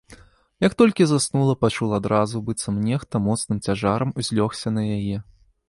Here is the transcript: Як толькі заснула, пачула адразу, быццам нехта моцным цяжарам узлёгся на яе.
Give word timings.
Як 0.65 0.73
толькі 0.81 1.05
заснула, 1.11 1.53
пачула 1.65 1.99
адразу, 2.03 2.41
быццам 2.49 2.81
нехта 2.87 3.23
моцным 3.29 3.63
цяжарам 3.69 4.17
узлёгся 4.23 4.67
на 4.79 4.83
яе. 5.01 5.17